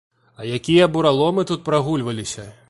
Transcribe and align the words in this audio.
А 0.39 0.47
якія 0.57 0.87
бураломы 0.95 1.45
тут 1.53 1.65
прагульваліся! 1.69 2.53